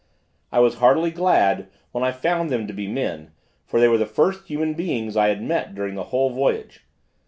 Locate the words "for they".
3.67-3.87